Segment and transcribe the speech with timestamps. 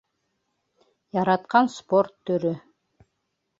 [1.17, 2.55] Яратҡан спорт төрө